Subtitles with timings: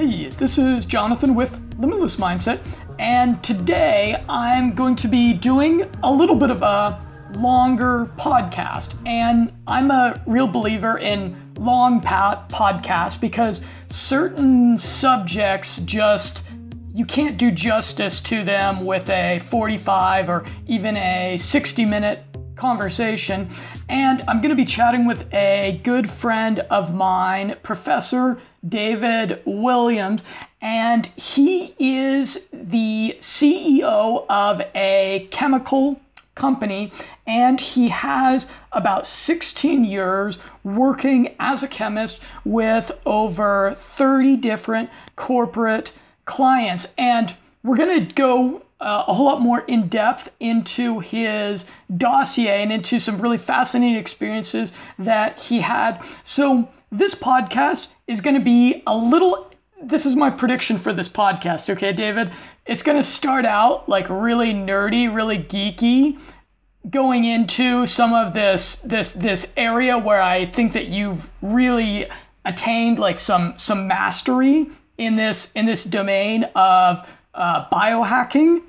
[0.00, 2.66] Hey, this is Jonathan with Limitless Mindset,
[2.98, 6.98] and today I'm going to be doing a little bit of a
[7.36, 8.94] longer podcast.
[9.06, 13.60] And I'm a real believer in long podcasts because
[13.90, 16.44] certain subjects just
[16.94, 22.24] you can't do justice to them with a 45 or even a 60 minute
[22.60, 23.50] conversation.
[23.88, 30.22] And I'm going to be chatting with a good friend of mine, Professor David Williams,
[30.60, 35.98] and he is the CEO of a chemical
[36.34, 36.92] company
[37.26, 45.92] and he has about 16 years working as a chemist with over 30 different corporate
[46.24, 46.86] clients.
[46.98, 51.66] And we're going to go uh, a whole lot more in depth into his
[51.96, 56.02] dossier and into some really fascinating experiences that he had.
[56.24, 59.50] So, this podcast is going to be a little.
[59.82, 62.32] This is my prediction for this podcast, okay, David?
[62.66, 66.18] It's going to start out like really nerdy, really geeky,
[66.90, 72.06] going into some of this this this area where I think that you've really
[72.46, 78.62] attained like some some mastery in this in this domain of uh, biohacking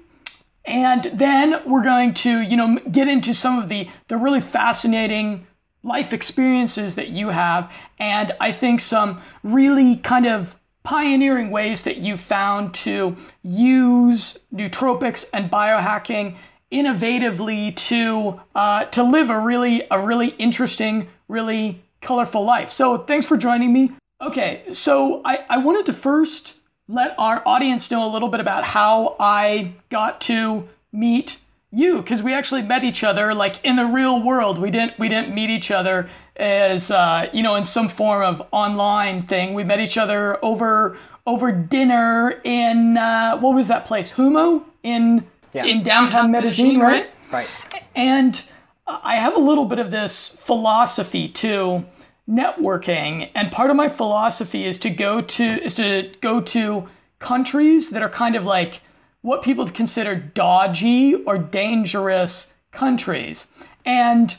[0.65, 5.45] and then we're going to you know get into some of the the really fascinating
[5.83, 11.97] life experiences that you have and i think some really kind of pioneering ways that
[11.97, 16.35] you found to use nootropics and biohacking
[16.71, 22.71] innovatively to uh, to live a really a really interesting really colorful life.
[22.71, 23.91] So thanks for joining me.
[24.21, 26.53] Okay so i, I wanted to first
[26.91, 31.37] let our audience know a little bit about how I got to meet
[31.71, 34.59] you because we actually met each other like in the real world.
[34.59, 38.47] We didn't we didn't meet each other as uh, you know in some form of
[38.51, 39.53] online thing.
[39.53, 44.11] We met each other over over dinner in uh, what was that place?
[44.11, 45.65] Humo in yeah.
[45.65, 47.09] in downtown Medellin, right?
[47.31, 47.47] Right.
[47.95, 48.41] And
[48.85, 51.85] I have a little bit of this philosophy too
[52.31, 56.87] networking and part of my philosophy is to go to is to go to
[57.19, 58.79] countries that are kind of like
[59.21, 63.45] what people consider dodgy or dangerous countries.
[63.85, 64.35] And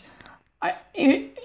[0.60, 1.38] I, it,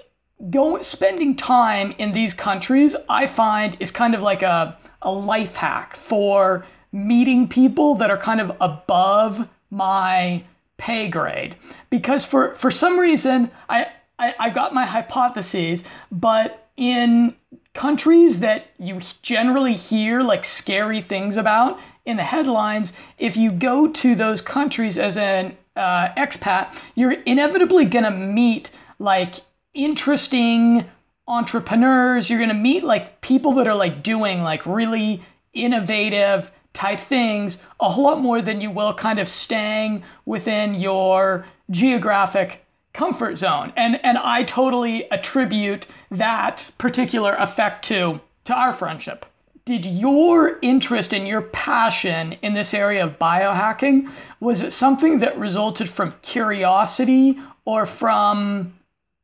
[0.50, 5.54] go spending time in these countries i find is kind of like a, a life
[5.54, 10.42] hack for meeting people that are kind of above my
[10.78, 11.56] pay grade.
[11.90, 13.86] Because for for some reason i
[14.18, 17.34] I, I've got my hypotheses, but in
[17.74, 23.88] countries that you generally hear like scary things about in the headlines, if you go
[23.88, 29.40] to those countries as an uh, expat, you're inevitably going to meet like
[29.74, 30.84] interesting
[31.28, 32.28] entrepreneurs.
[32.28, 37.58] You're going to meet like people that are like doing like really innovative type things
[37.80, 43.72] a whole lot more than you will kind of staying within your geographic comfort zone.
[43.76, 49.26] And and I totally attribute that particular effect to to our friendship.
[49.66, 54.10] Did your interest and your passion in this area of biohacking
[54.40, 58.74] was it something that resulted from curiosity or from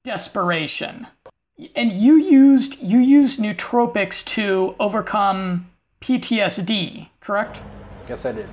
[0.05, 1.07] desperation?
[1.75, 5.71] And you used you used nootropics to overcome
[6.03, 7.57] PTSD, correct?
[8.07, 8.49] Yes, I did.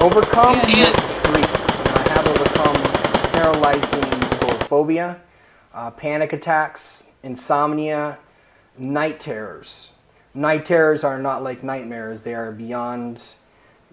[0.00, 1.44] Overcome and, and treat.
[1.44, 3.00] I have overcome
[3.50, 5.20] paralyzing agoraphobia,
[5.74, 8.16] uh, panic attacks, insomnia,
[8.78, 9.90] night terrors.
[10.32, 13.20] Night terrors are not like nightmares, they are beyond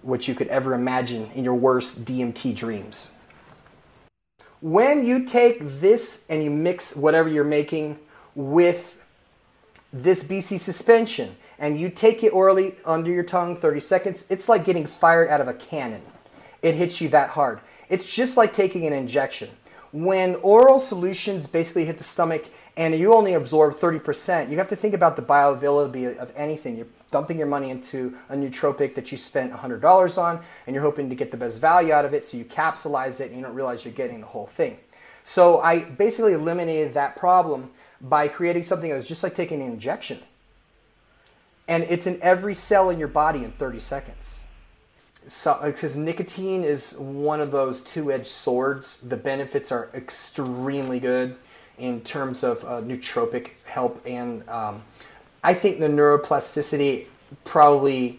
[0.02, 3.16] what you could ever imagine in your worst DMT dreams.
[4.60, 7.98] When you take this and you mix whatever you're making
[8.36, 9.02] with
[9.92, 14.64] this BC suspension and you take it orally under your tongue 30 seconds, it's like
[14.64, 16.02] getting fired out of a cannon.
[16.62, 17.60] It hits you that hard.
[17.88, 19.50] It's just like taking an injection.
[19.92, 22.46] When oral solutions basically hit the stomach
[22.76, 26.76] and you only absorb 30%, you have to think about the bioavailability of anything.
[26.76, 31.08] You're dumping your money into a nootropic that you spent $100 on and you're hoping
[31.08, 33.54] to get the best value out of it, so you capsulize it and you don't
[33.54, 34.78] realize you're getting the whole thing.
[35.24, 39.68] So I basically eliminated that problem by creating something that was just like taking an
[39.68, 40.18] injection.
[41.66, 44.44] And it's in every cell in your body in 30 seconds
[45.28, 48.98] so because nicotine is one of those two-edged swords.
[48.98, 51.36] The benefits are extremely good
[51.78, 54.82] in terms of uh, nootropic help and um,
[55.44, 57.06] i think the neuroplasticity
[57.44, 58.18] probably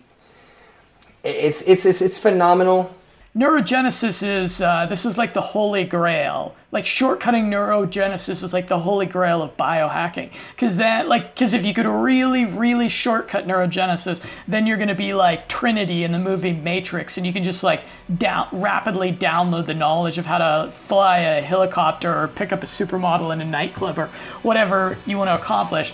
[1.23, 2.95] it's it's it's, it's phenomenal
[3.39, 6.53] neurogenesis is uh, this is like the holy grail.
[6.73, 10.29] Like shortcutting neurogenesis is like the holy grail of biohacking.
[10.53, 14.95] Because that, like, because if you could really, really shortcut neurogenesis, then you're going to
[14.95, 17.83] be like Trinity in the movie Matrix, and you can just like
[18.17, 22.67] down rapidly download the knowledge of how to fly a helicopter or pick up a
[22.67, 24.09] supermodel in a nightclub or
[24.43, 25.93] whatever you want to accomplish.